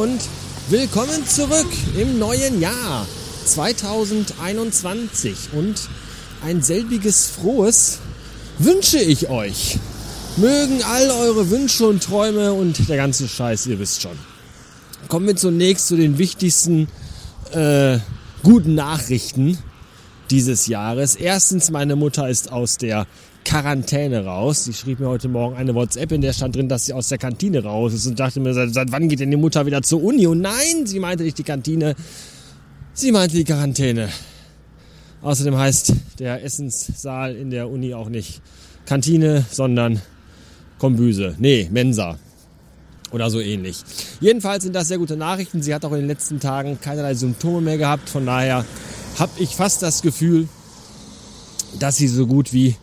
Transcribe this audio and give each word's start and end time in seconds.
Willkommen 0.00 1.26
zurück 1.26 1.68
im 1.94 2.18
neuen 2.18 2.58
Jahr 2.58 3.06
2021 3.44 5.50
und 5.52 5.78
ein 6.42 6.62
selbiges 6.62 7.26
frohes 7.26 7.98
wünsche 8.58 8.98
ich 8.98 9.28
euch. 9.28 9.78
Mögen 10.38 10.82
all 10.84 11.10
eure 11.10 11.50
Wünsche 11.50 11.86
und 11.86 12.02
Träume 12.02 12.54
und 12.54 12.88
der 12.88 12.96
ganze 12.96 13.28
Scheiß, 13.28 13.66
ihr 13.66 13.78
wisst 13.78 14.00
schon. 14.00 14.18
Kommen 15.08 15.26
wir 15.26 15.36
zunächst 15.36 15.88
zu 15.88 15.96
den 15.96 16.16
wichtigsten 16.16 16.88
äh, 17.52 17.98
guten 18.42 18.74
Nachrichten 18.74 19.58
dieses 20.30 20.66
Jahres. 20.66 21.14
Erstens, 21.14 21.70
meine 21.70 21.94
Mutter 21.94 22.26
ist 22.26 22.50
aus 22.50 22.78
der 22.78 23.06
Quarantäne 23.44 24.24
raus. 24.24 24.64
Sie 24.64 24.72
schrieb 24.72 25.00
mir 25.00 25.08
heute 25.08 25.28
Morgen 25.28 25.56
eine 25.56 25.74
WhatsApp, 25.74 26.12
in 26.12 26.20
der 26.20 26.32
stand 26.32 26.56
drin, 26.56 26.68
dass 26.68 26.86
sie 26.86 26.92
aus 26.92 27.08
der 27.08 27.18
Kantine 27.18 27.62
raus 27.62 27.92
ist 27.92 28.06
und 28.06 28.18
dachte 28.20 28.40
mir, 28.40 28.54
seit, 28.54 28.72
seit 28.74 28.92
wann 28.92 29.08
geht 29.08 29.20
denn 29.20 29.30
die 29.30 29.36
Mutter 29.36 29.66
wieder 29.66 29.82
zur 29.82 30.02
Uni? 30.02 30.26
Und 30.26 30.40
nein, 30.40 30.86
sie 30.86 31.00
meinte 31.00 31.24
nicht 31.24 31.38
die 31.38 31.42
Kantine, 31.42 31.94
sie 32.94 33.12
meinte 33.12 33.36
die 33.36 33.44
Quarantäne. 33.44 34.08
Außerdem 35.22 35.56
heißt 35.56 35.92
der 36.18 36.44
Essenssaal 36.44 37.34
in 37.36 37.50
der 37.50 37.68
Uni 37.68 37.92
auch 37.94 38.08
nicht 38.08 38.40
Kantine, 38.86 39.44
sondern 39.50 40.00
Kombüse. 40.78 41.34
Nee, 41.38 41.68
Mensa. 41.70 42.18
Oder 43.12 43.28
so 43.28 43.40
ähnlich. 43.40 43.82
Jedenfalls 44.20 44.62
sind 44.62 44.74
das 44.74 44.88
sehr 44.88 44.98
gute 44.98 45.16
Nachrichten. 45.16 45.62
Sie 45.62 45.74
hat 45.74 45.84
auch 45.84 45.92
in 45.92 45.98
den 45.98 46.06
letzten 46.06 46.38
Tagen 46.40 46.80
keinerlei 46.80 47.14
Symptome 47.14 47.60
mehr 47.60 47.76
gehabt. 47.76 48.08
Von 48.08 48.24
daher 48.24 48.64
habe 49.18 49.32
ich 49.38 49.56
fast 49.56 49.82
das 49.82 50.02
Gefühl, 50.02 50.48
dass 51.78 51.96
sie 51.96 52.08
so 52.08 52.26
gut 52.26 52.52
wie 52.52 52.76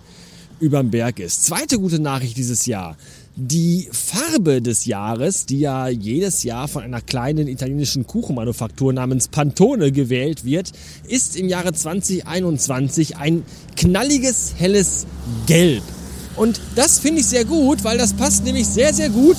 überm 0.60 0.92
Berg 0.92 1.20
ist. 1.20 1.44
Zweite 1.44 1.80
gute 1.80 2.00
Nachricht 2.00 2.38
dieses 2.38 2.66
Jahr. 2.66 2.98
Die 3.36 3.88
Farbe 3.92 4.62
des 4.64 4.86
Jahres, 4.86 5.46
die 5.46 5.60
ja 5.60 5.88
jedes 5.88 6.44
Jahr 6.44 6.68
von 6.68 6.82
einer 6.82 7.02
kleinen 7.02 7.48
italienischen 7.48 8.08
Kuchenmanufaktur 8.08 8.94
namens 8.94 9.28
Pantone 9.28 9.92
gewählt 9.92 10.44
wird, 10.44 10.72
ist 11.08 11.36
im 11.36 11.48
Jahre 11.48 11.74
2021 11.74 13.18
ein 13.18 13.44
knalliges, 13.76 14.56
helles 14.58 15.06
Gelb. 15.46 15.84
Und 16.36 16.60
das 16.76 17.00
finde 17.00 17.22
ich 17.22 17.28
sehr 17.28 17.46
gut, 17.46 17.84
weil 17.84 17.98
das 17.98 18.14
passt 18.14 18.44
nämlich 18.44 18.68
sehr, 18.68 18.94
sehr 18.94 19.10
gut 19.10 19.38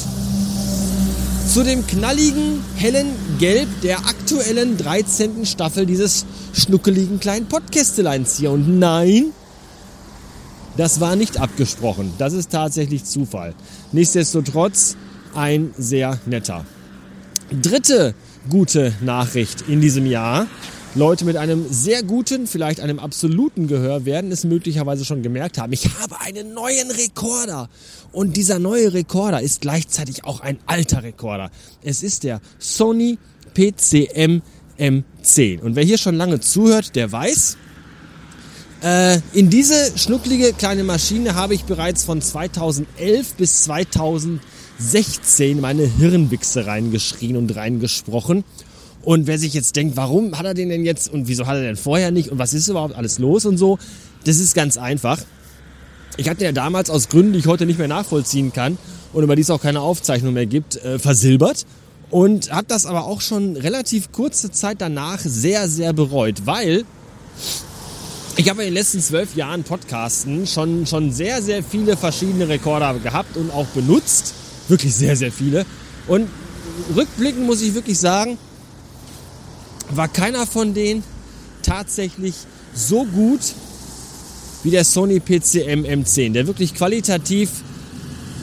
zu 1.52 1.64
dem 1.64 1.86
knalligen, 1.86 2.62
hellen 2.76 3.06
Gelb 3.38 3.68
der 3.82 4.00
aktuellen 4.00 4.76
13. 4.76 5.46
Staffel 5.46 5.86
dieses 5.86 6.26
schnuckeligen 6.52 7.20
kleinen 7.20 7.46
Podcasteleins 7.46 8.36
hier. 8.36 8.50
Und 8.50 8.78
nein, 8.78 9.32
das 10.78 11.00
war 11.00 11.16
nicht 11.16 11.38
abgesprochen. 11.38 12.14
Das 12.18 12.32
ist 12.32 12.52
tatsächlich 12.52 13.04
Zufall. 13.04 13.54
Nichtsdestotrotz 13.92 14.96
ein 15.34 15.74
sehr 15.76 16.18
netter. 16.24 16.64
Dritte 17.50 18.14
gute 18.48 18.94
Nachricht 19.00 19.64
in 19.68 19.80
diesem 19.80 20.06
Jahr. 20.06 20.46
Leute 20.94 21.24
mit 21.24 21.36
einem 21.36 21.66
sehr 21.68 22.02
guten, 22.02 22.46
vielleicht 22.46 22.80
einem 22.80 23.00
absoluten 23.00 23.66
Gehör 23.66 24.04
werden 24.04 24.30
es 24.30 24.44
möglicherweise 24.44 25.04
schon 25.04 25.22
gemerkt 25.22 25.58
haben. 25.58 25.72
Ich 25.72 25.84
habe 26.00 26.20
einen 26.20 26.54
neuen 26.54 26.90
Rekorder. 26.92 27.68
Und 28.12 28.36
dieser 28.36 28.58
neue 28.58 28.94
Rekorder 28.94 29.42
ist 29.42 29.60
gleichzeitig 29.60 30.24
auch 30.24 30.40
ein 30.40 30.58
alter 30.66 31.02
Rekorder. 31.02 31.50
Es 31.82 32.04
ist 32.04 32.22
der 32.22 32.40
Sony 32.58 33.18
PCM 33.52 34.42
M10. 34.78 35.60
Und 35.60 35.74
wer 35.74 35.84
hier 35.84 35.98
schon 35.98 36.14
lange 36.14 36.38
zuhört, 36.38 36.94
der 36.94 37.10
weiß, 37.10 37.56
äh, 38.82 39.18
in 39.32 39.50
diese 39.50 39.98
schnucklige 39.98 40.52
kleine 40.52 40.84
Maschine 40.84 41.34
habe 41.34 41.54
ich 41.54 41.64
bereits 41.64 42.04
von 42.04 42.22
2011 42.22 43.34
bis 43.34 43.64
2016 43.64 45.60
meine 45.60 45.84
Hirnwichse 45.84 46.66
reingeschrien 46.66 47.36
und 47.36 47.54
reingesprochen. 47.56 48.44
Und 49.02 49.26
wer 49.26 49.38
sich 49.38 49.54
jetzt 49.54 49.74
denkt, 49.76 49.96
warum 49.96 50.38
hat 50.38 50.46
er 50.46 50.54
den 50.54 50.68
denn 50.68 50.84
jetzt 50.84 51.12
und 51.12 51.28
wieso 51.28 51.46
hat 51.46 51.56
er 51.56 51.62
den 51.62 51.76
vorher 51.76 52.10
nicht 52.10 52.30
und 52.30 52.38
was 52.38 52.52
ist 52.52 52.68
überhaupt 52.68 52.94
alles 52.94 53.18
los 53.18 53.46
und 53.46 53.56
so, 53.56 53.78
das 54.24 54.38
ist 54.38 54.54
ganz 54.54 54.76
einfach. 54.76 55.18
Ich 56.16 56.28
hatte 56.28 56.44
ja 56.44 56.52
damals 56.52 56.90
aus 56.90 57.08
Gründen, 57.08 57.32
die 57.32 57.38
ich 57.40 57.46
heute 57.46 57.66
nicht 57.66 57.78
mehr 57.78 57.88
nachvollziehen 57.88 58.52
kann 58.52 58.76
und 59.12 59.24
über 59.24 59.34
die 59.34 59.42
es 59.42 59.50
auch 59.50 59.62
keine 59.62 59.80
Aufzeichnung 59.80 60.34
mehr 60.34 60.46
gibt, 60.46 60.76
äh, 60.76 60.98
versilbert 60.98 61.64
und 62.10 62.52
habe 62.52 62.66
das 62.68 62.86
aber 62.86 63.06
auch 63.06 63.20
schon 63.20 63.56
relativ 63.56 64.12
kurze 64.12 64.50
Zeit 64.50 64.80
danach 64.80 65.20
sehr, 65.20 65.68
sehr 65.68 65.92
bereut, 65.92 66.46
weil 66.46 66.84
ich 68.38 68.48
habe 68.48 68.62
in 68.62 68.68
den 68.68 68.74
letzten 68.74 69.00
zwölf 69.00 69.34
Jahren 69.34 69.64
Podcasten 69.64 70.46
schon, 70.46 70.86
schon 70.86 71.10
sehr, 71.10 71.42
sehr 71.42 71.64
viele 71.64 71.96
verschiedene 71.96 72.48
Rekorder 72.48 72.94
gehabt 73.00 73.36
und 73.36 73.50
auch 73.50 73.66
benutzt. 73.66 74.32
Wirklich 74.68 74.94
sehr, 74.94 75.16
sehr 75.16 75.32
viele. 75.32 75.66
Und 76.06 76.28
rückblickend 76.94 77.44
muss 77.44 77.60
ich 77.62 77.74
wirklich 77.74 77.98
sagen, 77.98 78.38
war 79.90 80.06
keiner 80.06 80.46
von 80.46 80.72
denen 80.72 81.02
tatsächlich 81.62 82.34
so 82.72 83.04
gut 83.06 83.40
wie 84.62 84.70
der 84.70 84.84
Sony 84.84 85.18
PCM 85.18 85.84
M10, 85.84 86.32
der 86.32 86.46
wirklich 86.46 86.76
qualitativ, 86.76 87.50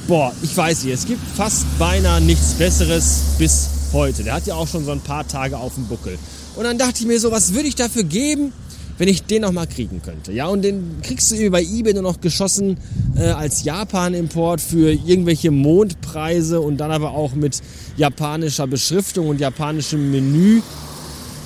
boah, 0.08 0.34
ich 0.42 0.58
weiß 0.58 0.84
nicht, 0.84 0.94
es 0.94 1.06
gibt 1.06 1.22
fast 1.38 1.66
beinahe 1.80 2.20
nichts 2.20 2.56
Besseres 2.56 3.22
bis 3.38 3.70
heute. 3.94 4.26
Der 4.26 4.34
hat 4.34 4.46
ja 4.46 4.56
auch 4.56 4.68
schon 4.68 4.84
so 4.84 4.92
ein 4.92 5.00
paar 5.02 5.26
Tage 5.26 5.58
auf 5.58 5.76
dem 5.76 5.88
Buckel. 5.88 6.20
Und 6.58 6.66
dann 6.66 6.78
dachte 6.78 7.00
ich 7.00 7.06
mir 7.06 7.20
so, 7.20 7.32
was 7.32 7.54
würde 7.54 7.70
ich 7.70 7.76
dafür 7.76 8.04
geben, 8.04 8.52
wenn 8.98 9.08
ich 9.08 9.24
den 9.24 9.42
noch 9.42 9.52
mal 9.52 9.68
kriegen 9.68 10.02
könnte. 10.02 10.32
Ja, 10.32 10.48
und 10.48 10.62
den 10.62 11.02
kriegst 11.02 11.32
du 11.32 11.50
bei 11.50 11.62
eBay 11.62 11.94
nur 11.94 12.04
noch 12.04 12.22
geschossen 12.22 12.78
äh, 13.18 13.24
als 13.24 13.64
Japan-Import 13.64 14.62
für 14.62 14.92
irgendwelche 14.92 15.52
Mondpreise 15.52 16.62
und 16.62 16.78
dann 16.78 16.92
aber 16.92 17.12
auch 17.12 17.34
mit 17.34 17.62
japanischer 17.98 18.68
Beschriftung 18.68 19.28
und 19.30 19.40
japanischem 19.40 20.12
Menü, 20.12 20.62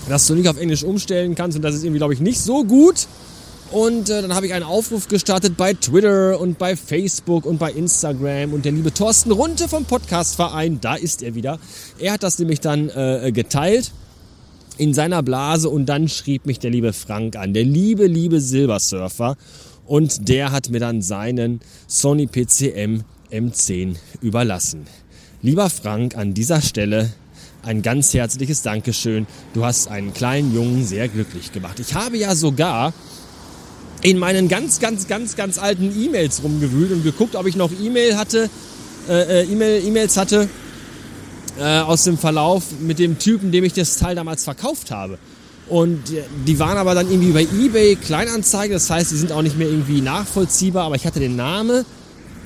dass 0.07 0.27
du 0.27 0.35
nicht 0.35 0.47
auf 0.47 0.59
Englisch 0.59 0.83
umstellen 0.83 1.35
kannst 1.35 1.57
und 1.57 1.63
das 1.63 1.75
ist 1.75 1.83
irgendwie, 1.83 1.99
glaube 1.99 2.13
ich, 2.13 2.19
nicht 2.19 2.39
so 2.39 2.63
gut. 2.63 3.07
Und 3.71 4.09
äh, 4.09 4.23
dann 4.23 4.33
habe 4.33 4.47
ich 4.47 4.53
einen 4.53 4.65
Aufruf 4.65 5.07
gestartet 5.07 5.55
bei 5.55 5.73
Twitter 5.73 6.39
und 6.39 6.57
bei 6.57 6.75
Facebook 6.75 7.45
und 7.45 7.59
bei 7.59 7.71
Instagram. 7.71 8.53
Und 8.53 8.65
der 8.65 8.71
liebe 8.71 8.91
Thorsten 8.91 9.31
Runte 9.31 9.67
vom 9.67 9.85
Podcastverein, 9.85 10.81
da 10.81 10.95
ist 10.95 11.21
er 11.21 11.35
wieder. 11.35 11.59
Er 11.99 12.13
hat 12.13 12.23
das 12.23 12.39
nämlich 12.39 12.61
dann 12.61 12.89
äh, 12.89 13.31
geteilt 13.31 13.91
in 14.79 14.94
seiner 14.94 15.22
Blase 15.22 15.69
und 15.69 15.88
dann 15.88 16.07
schrieb 16.07 16.45
mich 16.45 16.57
der 16.57 16.72
liebe 16.72 16.94
Frank 16.94 17.35
an, 17.35 17.53
der 17.53 17.66
liebe, 17.66 18.07
liebe 18.07 18.40
Silbersurfer 18.40 19.35
und 19.85 20.29
der 20.29 20.53
hat 20.53 20.69
mir 20.69 20.79
dann 20.79 21.01
seinen 21.01 21.59
Sony 21.88 22.28
PCM 22.28 23.01
M10 23.29 23.95
überlassen. 24.22 24.88
Lieber 25.41 25.69
Frank, 25.69 26.16
an 26.16 26.34
dieser 26.34 26.62
Stelle 26.62 27.12
ein 27.62 27.81
ganz 27.81 28.13
herzliches 28.13 28.62
Dankeschön. 28.62 29.28
Du 29.53 29.66
hast 29.66 29.89
einen 29.89 30.13
kleinen 30.13 30.56
Jungen 30.56 30.85
sehr 30.85 31.09
glücklich 31.09 31.51
gemacht. 31.51 31.79
Ich 31.81 31.94
habe 31.94 32.18
ja 32.18 32.34
sogar 32.34 32.94
in 34.01 34.18
meinen 34.18 34.47
ganz, 34.47 34.79
ganz, 34.79 35.07
ganz, 35.07 35.35
ganz 35.35 35.57
alten 35.57 35.94
E-Mails 36.01 36.41
rumgewühlt 36.41 36.94
und 36.94 37.03
geguckt, 37.03 37.35
ob 37.35 37.47
ich 37.47 37.57
noch 37.57 37.72
E-Mail 37.81 38.16
hatte, 38.16 38.50
äh, 39.09 39.41
äh 39.41 39.44
E-Mail, 39.44 39.85
E-Mails 39.85 40.16
hatte, 40.16 40.47
äh, 41.59 41.79
aus 41.79 42.03
dem 42.03 42.17
Verlauf 42.17 42.63
mit 42.79 42.99
dem 42.99 43.19
Typen, 43.19 43.51
dem 43.51 43.63
ich 43.63 43.73
das 43.73 43.97
Teil 43.97 44.15
damals 44.15 44.43
verkauft 44.43 44.91
habe. 44.91 45.17
Und 45.67 45.99
die 46.47 46.57
waren 46.57 46.77
aber 46.77 46.95
dann 46.95 47.09
irgendwie 47.11 47.31
bei 47.31 47.43
eBay 47.43 47.95
Kleinanzeige, 47.95 48.73
das 48.73 48.89
heißt, 48.89 49.11
die 49.11 49.17
sind 49.17 49.31
auch 49.31 49.43
nicht 49.43 49.57
mehr 49.57 49.67
irgendwie 49.67 50.01
nachvollziehbar, 50.01 50.85
aber 50.85 50.95
ich 50.95 51.05
hatte 51.05 51.19
den 51.19 51.35
Namen, 51.35 51.85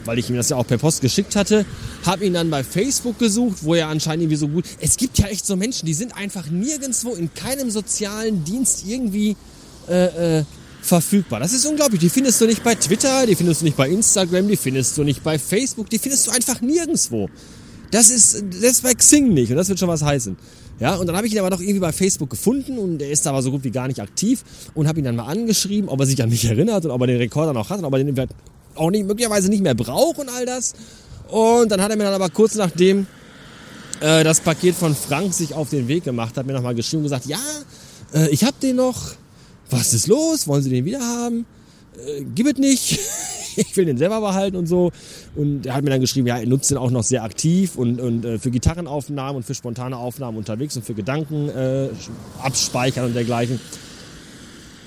weil 0.03 0.19
ich 0.19 0.29
ihm 0.29 0.35
das 0.35 0.49
ja 0.49 0.57
auch 0.57 0.67
per 0.67 0.77
Post 0.77 0.99
geschickt 0.99 1.37
hatte, 1.37 1.65
habe 2.05 2.25
ihn 2.25 2.33
dann 2.33 2.49
bei 2.49 2.65
Facebook 2.65 3.17
gesucht, 3.19 3.59
wo 3.61 3.75
er 3.75 3.87
anscheinend 3.87 4.23
irgendwie 4.23 4.35
so 4.35 4.49
gut. 4.49 4.65
Es 4.81 4.97
gibt 4.97 5.17
ja 5.19 5.27
echt 5.27 5.45
so 5.45 5.55
Menschen, 5.55 5.85
die 5.85 5.93
sind 5.93 6.17
einfach 6.17 6.49
nirgendwo 6.49 7.13
in 7.13 7.33
keinem 7.33 7.71
sozialen 7.71 8.43
Dienst 8.43 8.83
irgendwie 8.85 9.37
äh, 9.87 10.39
äh, 10.39 10.43
verfügbar. 10.81 11.39
Das 11.39 11.53
ist 11.53 11.65
unglaublich. 11.65 12.01
Die 12.01 12.09
findest 12.09 12.41
du 12.41 12.45
nicht 12.45 12.63
bei 12.63 12.75
Twitter, 12.75 13.25
die 13.25 13.35
findest 13.35 13.61
du 13.61 13.65
nicht 13.65 13.77
bei 13.77 13.87
Instagram, 13.87 14.49
die 14.49 14.57
findest 14.57 14.97
du 14.97 15.03
nicht 15.03 15.23
bei 15.23 15.39
Facebook, 15.39 15.89
die 15.89 15.97
findest 15.97 16.27
du 16.27 16.31
einfach 16.31 16.59
nirgendwo. 16.59 17.29
Das 17.93 18.09
ist, 18.09 18.43
das 18.49 18.71
ist 18.71 18.81
bei 18.81 18.95
Xing 18.95 19.35
nicht 19.35 19.51
und 19.51 19.57
das 19.57 19.69
wird 19.69 19.77
schon 19.77 19.87
was 19.87 20.01
heißen. 20.01 20.35
Ja, 20.79 20.95
und 20.95 21.05
dann 21.05 21.15
habe 21.15 21.27
ich 21.27 21.33
ihn 21.33 21.37
aber 21.37 21.51
noch 21.51 21.59
irgendwie 21.59 21.79
bei 21.79 21.91
Facebook 21.91 22.31
gefunden 22.31 22.79
und 22.79 22.99
er 23.03 23.11
ist 23.11 23.27
aber 23.27 23.43
so 23.43 23.51
gut 23.51 23.63
wie 23.63 23.69
gar 23.69 23.87
nicht 23.87 24.01
aktiv 24.01 24.43
und 24.73 24.87
habe 24.87 24.97
ihn 24.97 25.05
dann 25.05 25.15
mal 25.15 25.27
angeschrieben, 25.27 25.87
ob 25.89 25.99
er 25.99 26.07
sich 26.07 26.21
an 26.23 26.29
mich 26.29 26.43
erinnert 26.43 26.85
und 26.85 26.91
ob 26.91 27.01
er 27.01 27.07
den 27.07 27.17
Rekorder 27.17 27.53
noch 27.53 27.69
hat 27.69 27.77
und 27.77 27.85
ob 27.85 27.93
er 27.93 28.03
den 28.03 28.27
auch 28.73 28.89
nicht, 28.89 29.05
möglicherweise 29.05 29.47
nicht 29.47 29.61
mehr 29.61 29.75
braucht 29.75 30.17
und 30.17 30.27
all 30.29 30.43
das. 30.43 30.73
Und 31.29 31.71
dann 31.71 31.81
hat 31.81 31.91
er 31.91 31.97
mir 31.97 32.05
dann 32.05 32.15
aber 32.15 32.29
kurz 32.29 32.55
nachdem 32.55 33.05
äh, 34.01 34.23
das 34.23 34.39
Paket 34.39 34.73
von 34.73 34.95
Frank 34.95 35.31
sich 35.31 35.53
auf 35.53 35.69
den 35.69 35.87
Weg 35.87 36.03
gemacht 36.03 36.35
hat, 36.35 36.47
mir 36.47 36.53
nochmal 36.53 36.73
geschrieben 36.73 37.01
und 37.01 37.03
gesagt, 37.03 37.27
ja, 37.27 37.37
äh, 38.15 38.29
ich 38.29 38.43
habe 38.43 38.55
den 38.59 38.77
noch. 38.77 39.13
Was 39.69 39.93
ist 39.93 40.07
los? 40.07 40.47
Wollen 40.47 40.63
Sie 40.63 40.71
den 40.71 40.85
wieder 40.85 40.99
haben? 40.99 41.45
Äh, 41.95 42.23
gib 42.33 42.47
es 42.47 42.57
nicht. 42.57 42.99
ich 43.57 43.75
will 43.77 43.85
den 43.85 43.97
selber 43.97 44.21
behalten 44.21 44.57
und 44.57 44.67
so. 44.67 44.91
Und 45.35 45.65
er 45.65 45.75
hat 45.75 45.83
mir 45.83 45.89
dann 45.89 46.01
geschrieben, 46.01 46.27
ja, 46.27 46.37
er 46.37 46.47
nutzt 46.47 46.71
den 46.71 46.77
auch 46.77 46.91
noch 46.91 47.03
sehr 47.03 47.23
aktiv 47.23 47.75
und, 47.75 47.99
und 47.99 48.25
äh, 48.25 48.39
für 48.39 48.51
Gitarrenaufnahmen 48.51 49.37
und 49.37 49.43
für 49.43 49.55
spontane 49.55 49.97
Aufnahmen 49.97 50.37
unterwegs 50.37 50.75
und 50.75 50.85
für 50.85 50.93
Gedanken 50.93 51.49
äh, 51.49 51.89
abspeichern 52.41 53.05
und 53.05 53.13
dergleichen. 53.13 53.59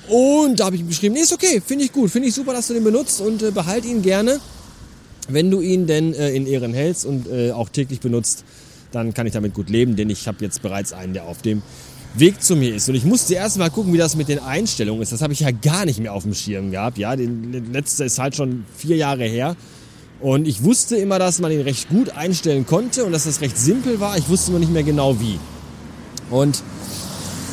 Und 0.08 0.60
da 0.60 0.66
habe 0.66 0.76
ich 0.76 0.82
ihm 0.82 0.88
geschrieben, 0.88 1.14
nee, 1.14 1.22
ist 1.22 1.32
okay, 1.32 1.60
finde 1.64 1.84
ich 1.84 1.92
gut, 1.92 2.10
finde 2.10 2.28
ich 2.28 2.34
super, 2.34 2.52
dass 2.52 2.68
du 2.68 2.74
den 2.74 2.84
benutzt 2.84 3.20
und 3.20 3.42
äh, 3.42 3.50
behalt 3.50 3.84
ihn 3.84 4.02
gerne, 4.02 4.38
wenn 5.28 5.50
du 5.50 5.60
ihn 5.60 5.86
denn 5.86 6.14
äh, 6.14 6.30
in 6.30 6.46
Ehren 6.46 6.72
hältst 6.72 7.04
und 7.04 7.26
äh, 7.28 7.50
auch 7.50 7.68
täglich 7.68 8.00
benutzt. 8.00 8.44
dann 8.92 9.12
kann 9.14 9.26
ich 9.26 9.32
damit 9.32 9.52
gut 9.52 9.68
leben, 9.68 9.96
denn 9.96 10.08
ich 10.08 10.28
habe 10.28 10.44
jetzt 10.44 10.62
bereits 10.62 10.92
einen, 10.92 11.12
der 11.12 11.24
auf 11.24 11.42
dem 11.42 11.62
Weg 12.18 12.42
zu 12.42 12.56
mir 12.56 12.74
ist. 12.74 12.88
Und 12.88 12.94
ich 12.94 13.04
musste 13.04 13.34
erst 13.34 13.58
mal 13.58 13.70
gucken, 13.70 13.92
wie 13.92 13.98
das 13.98 14.16
mit 14.16 14.28
den 14.28 14.38
Einstellungen 14.38 15.02
ist. 15.02 15.12
Das 15.12 15.22
habe 15.22 15.32
ich 15.32 15.40
ja 15.40 15.50
gar 15.50 15.84
nicht 15.84 16.00
mehr 16.00 16.12
auf 16.12 16.22
dem 16.22 16.34
Schirm 16.34 16.70
gehabt. 16.70 16.98
Ja, 16.98 17.16
den 17.16 17.72
letzte 17.72 18.04
ist 18.04 18.18
halt 18.18 18.36
schon 18.36 18.64
vier 18.76 18.96
Jahre 18.96 19.24
her. 19.24 19.56
Und 20.20 20.48
ich 20.48 20.64
wusste 20.64 20.96
immer, 20.96 21.18
dass 21.18 21.40
man 21.40 21.52
ihn 21.52 21.60
recht 21.60 21.88
gut 21.88 22.10
einstellen 22.10 22.66
konnte 22.66 23.04
und 23.04 23.12
dass 23.12 23.24
das 23.24 23.40
recht 23.40 23.58
simpel 23.58 24.00
war. 24.00 24.16
Ich 24.16 24.28
wusste 24.28 24.50
nur 24.50 24.60
nicht 24.60 24.72
mehr 24.72 24.82
genau 24.82 25.20
wie. 25.20 25.38
Und 26.30 26.62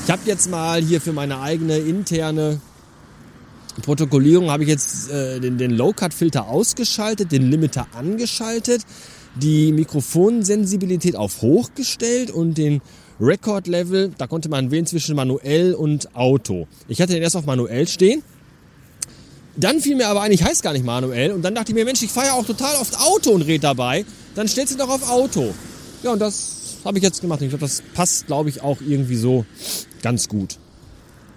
ich 0.06 0.12
habe 0.12 0.22
jetzt 0.26 0.50
mal 0.50 0.82
hier 0.82 1.02
für 1.02 1.14
meine 1.14 1.42
eigene 1.42 1.78
interne 1.78 2.60
Protokollierung 3.82 4.52
habe 4.52 4.64
ich 4.64 4.70
jetzt 4.70 5.10
äh, 5.10 5.40
den, 5.40 5.58
den 5.58 5.72
Low-Cut-Filter 5.72 6.48
ausgeschaltet, 6.48 7.32
den 7.32 7.50
Limiter 7.50 7.88
angeschaltet, 7.94 8.84
die 9.36 9.72
Mikrofonsensibilität 9.72 11.16
auf 11.16 11.42
hoch 11.42 11.70
gestellt 11.74 12.30
und 12.30 12.58
den 12.58 12.82
Record-Level, 13.20 14.14
da 14.18 14.28
konnte 14.28 14.50
man 14.50 14.72
wählen 14.72 14.86
zwischen 14.86 15.16
manuell 15.16 15.74
und 15.74 16.16
Auto. 16.16 16.68
Ich 16.88 17.02
hatte 17.02 17.14
den 17.14 17.24
erst 17.24 17.36
auf 17.36 17.46
manuell 17.46 17.88
stehen. 17.88 18.24
Dann 19.56 19.80
fiel 19.80 19.96
mir 19.96 20.08
aber 20.08 20.22
ein, 20.22 20.32
ich 20.32 20.44
heiße 20.44 20.64
gar 20.64 20.74
nicht 20.74 20.86
manuell. 20.86 21.32
Und 21.32 21.44
dann 21.44 21.54
dachte 21.54 21.72
ich 21.72 21.76
mir, 21.76 21.86
Mensch, 21.86 22.02
ich 22.02 22.12
fahre 22.12 22.34
auch 22.34 22.46
total 22.46 22.76
oft 22.78 23.00
Auto 23.00 23.32
und 23.32 23.44
red 23.44 23.64
dabei. 23.64 24.06
Dann 24.36 24.48
stellst 24.48 24.74
du 24.74 24.78
doch 24.78 24.90
auf 24.90 25.10
Auto. 25.10 25.54
Ja, 26.02 26.14
und 26.14 26.20
das 26.20 26.78
habe 26.84 26.98
ich 26.98 27.04
jetzt 27.04 27.22
gemacht. 27.22 27.42
Ich 27.42 27.50
glaube, 27.50 27.62
das 27.62 27.84
passt, 27.94 28.28
glaube 28.28 28.50
ich, 28.50 28.62
auch 28.62 28.80
irgendwie 28.82 29.16
so 29.16 29.46
ganz 30.02 30.28
gut. 30.28 30.58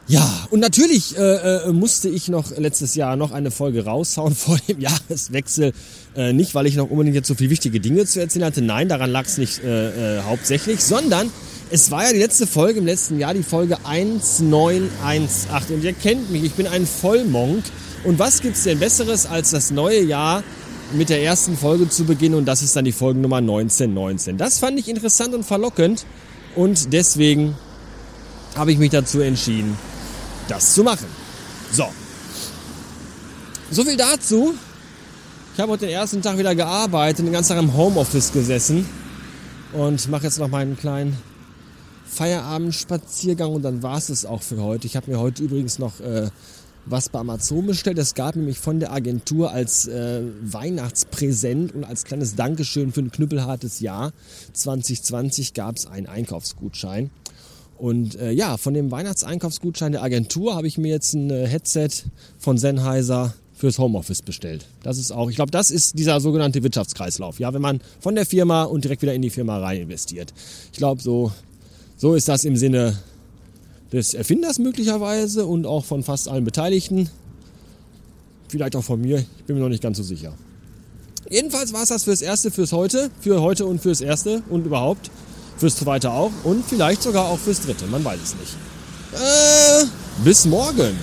Ja, 0.09 0.47
und 0.51 0.61
natürlich 0.61 1.19
äh, 1.19 1.21
äh, 1.69 1.73
musste 1.73 2.09
ich 2.09 2.29
noch 2.29 2.57
letztes 2.57 2.95
Jahr 2.95 3.17
noch 3.17 3.33
eine 3.33 3.51
Folge 3.51 3.85
raushauen 3.85 4.35
vor 4.37 4.57
dem 4.69 4.81
Jahreswechsel. 4.81 5.73
Äh, 6.15 6.33
nicht, 6.33 6.55
weil 6.55 6.67
ich 6.67 6.77
noch 6.77 6.91
unbedingt 6.91 7.17
jetzt 7.17 7.29
so 7.29 7.35
viele 7.35 7.51
wichtige 7.51 7.81
Dinge 7.81 8.07
zu 8.07 8.21
erzählen 8.21 8.45
hatte. 8.45 8.63
Nein, 8.63 8.89
daran 8.89 9.11
lag 9.11 9.27
es 9.27 9.37
nicht 9.37 9.65
äh, 9.65 10.19
äh, 10.19 10.23
hauptsächlich, 10.23 10.81
sondern 10.81 11.31
es 11.71 11.91
war 11.91 12.05
ja 12.05 12.13
die 12.13 12.19
letzte 12.19 12.47
Folge 12.47 12.79
im 12.79 12.87
letzten 12.87 13.19
Jahr, 13.19 13.35
die 13.35 13.43
Folge 13.43 13.79
1918. 13.85 15.77
Und 15.77 15.85
ihr 15.85 15.93
kennt 15.93 16.31
mich, 16.31 16.45
ich 16.45 16.55
bin 16.55 16.67
ein 16.67 16.87
Vollmonk. 16.87 17.65
Und 18.05 18.19
was 18.19 18.41
gibt's 18.41 18.63
denn 18.63 18.79
Besseres, 18.79 19.27
als 19.27 19.51
das 19.51 19.71
neue 19.71 20.03
Jahr 20.03 20.45
mit 20.93 21.09
der 21.09 21.23
ersten 21.23 21.57
Folge 21.57 21.89
zu 21.89 22.05
beginnen? 22.05 22.37
Und 22.37 22.45
das 22.45 22.63
ist 22.63 22.77
dann 22.77 22.85
die 22.85 22.93
Folgennummer 22.93 23.39
1919. 23.39 24.37
Das 24.37 24.61
fand 24.61 24.79
ich 24.79 24.89
interessant 24.89 25.35
und 25.35 25.45
verlockend. 25.45 26.07
Und 26.55 26.93
deswegen 26.93 27.57
habe 28.55 28.71
ich 28.73 28.79
mich 28.79 28.91
dazu 28.91 29.21
entschieden, 29.21 29.77
das 30.49 30.73
zu 30.73 30.85
machen. 30.85 31.07
So. 31.73 31.89
So 33.73 33.85
viel 33.85 33.97
dazu. 33.97 34.55
Ich 35.55 35.61
habe 35.61 35.73
heute 35.73 35.87
den 35.87 35.95
ersten 35.95 36.23
Tag 36.23 36.39
wieder 36.39 36.55
gearbeitet, 36.55 37.27
den 37.27 37.33
ganzen 37.33 37.55
Tag 37.55 37.63
im 37.63 37.77
Homeoffice 37.77 38.31
gesessen 38.31 38.89
und 39.73 40.09
mache 40.09 40.25
jetzt 40.25 40.39
noch 40.39 40.49
meinen 40.49 40.77
kleinen 40.77 41.17
Feierabendspaziergang 42.07 43.53
und 43.53 43.63
dann 43.63 43.83
war 43.83 43.99
es 43.99 44.09
es 44.09 44.25
auch 44.25 44.43
für 44.43 44.63
heute. 44.63 44.87
Ich 44.87 44.97
habe 44.97 45.11
mir 45.11 45.19
heute 45.19 45.43
übrigens 45.43 45.79
noch 45.79 46.01
äh, 46.01 46.29
was 46.87 47.09
bei 47.09 47.19
Amazon 47.19 47.67
bestellt. 47.67 47.99
Es 47.99 48.15
gab 48.15 48.37
nämlich 48.37 48.59
von 48.59 48.81
der 48.81 48.93
Agentur 48.93 49.51
als 49.51 49.87
äh, 49.89 50.23
Weihnachtspräsent 50.43 51.75
und 51.75 51.85
als 51.85 52.05
kleines 52.05 52.37
Dankeschön 52.37 52.93
für 52.93 53.01
ein 53.01 53.11
knüppelhartes 53.11 53.81
Jahr 53.81 54.13
2020 54.53 55.53
gab 55.53 55.77
es 55.77 55.87
einen 55.87 56.07
Einkaufsgutschein. 56.07 57.11
Und 57.77 58.15
äh, 58.15 58.31
ja, 58.31 58.57
von 58.57 58.73
dem 58.73 58.91
Weihnachtseinkaufsgutschein 58.91 59.93
der 59.93 60.03
Agentur 60.03 60.55
habe 60.55 60.67
ich 60.67 60.79
mir 60.79 60.89
jetzt 60.89 61.13
ein 61.13 61.31
äh, 61.31 61.47
Headset 61.47 61.91
von 62.39 62.57
Sennheiser 62.57 63.35
fürs 63.53 63.79
Homeoffice 63.79 64.23
bestellt. 64.23 64.67
Das 64.83 64.99
ist 64.99 65.11
auch, 65.11 65.29
ich 65.31 65.37
glaube, 65.37 65.51
das 65.51 65.71
ist 65.71 65.99
dieser 65.99 66.21
sogenannte 66.21 66.63
Wirtschaftskreislauf. 66.63 67.39
Ja, 67.39 67.53
wenn 67.53 67.63
man 67.63 67.81
von 68.01 68.15
der 68.15 68.27
Firma 68.27 68.65
und 68.65 68.85
direkt 68.85 69.03
wieder 69.03 69.15
in 69.15 69.23
die 69.23 69.31
Firma 69.31 69.59
rein 69.59 69.83
investiert. 69.83 70.33
Ich 70.73 70.79
glaube, 70.79 71.03
so, 71.03 71.33
so 71.97 72.15
ist 72.15 72.29
das 72.29 72.45
im 72.45 72.57
Sinne 72.57 72.99
des 73.93 74.15
Erfinders 74.15 74.59
möglicherweise 74.59 75.47
und 75.47 75.67
auch 75.67 75.85
von 75.85 76.03
fast 76.03 76.29
allen 76.29 76.45
Beteiligten. 76.45 77.09
Vielleicht 78.49 78.77
auch 78.77 78.85
von 78.85 79.01
mir, 79.01 79.19
ich 79.19 79.45
bin 79.45 79.57
mir 79.57 79.63
noch 79.63 79.69
nicht 79.69 79.83
ganz 79.83 79.97
so 79.97 80.03
sicher. 80.03 80.35
Jedenfalls 81.29 81.73
war 81.73 81.83
es 81.83 81.89
das 81.89 82.05
fürs 82.05 82.23
Erste, 82.23 82.51
fürs 82.51 82.73
Heute, 82.73 83.11
für 83.21 83.41
heute 83.41 83.67
und 83.67 83.81
fürs 83.81 84.01
Erste 84.01 84.43
und 84.49 84.67
überhaupt. 84.67 85.11
Fürs 85.59 85.77
Zweite 85.77 86.13
auch 86.13 86.31
und 86.45 86.65
vielleicht 86.67 87.03
sogar 87.03 87.29
auch 87.29 87.39
fürs 87.39 87.63
Dritte, 87.63 87.87
man 87.87 88.05
weiß 88.05 88.21
es 88.23 88.35
nicht. 88.37 88.57
Äh, 89.15 89.87
bis 90.23 90.45
morgen. 90.45 90.95